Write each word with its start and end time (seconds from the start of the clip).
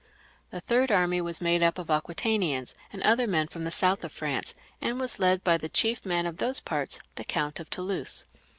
The 0.49 0.61
third 0.61 0.91
army 0.91 1.21
was 1.21 1.41
made 1.41 1.61
up 1.61 1.77
of 1.77 1.91
Aquitanians 1.91 2.73
and 2.91 3.03
other 3.03 3.27
men 3.27 3.47
from 3.47 3.65
the 3.65 3.69
south 3.69 4.03
of 4.03 4.11
France, 4.11 4.55
and 4.81 4.99
was 4.99 5.19
led 5.19 5.43
by 5.43 5.59
the 5.59 5.69
chief 5.69 6.07
man 6.07 6.25
of 6.25 6.37
those 6.37 6.59
parts, 6.59 7.01
the 7.17 7.23
Count 7.23 7.59
of 7.59 7.69
Toulouse. 7.69 8.25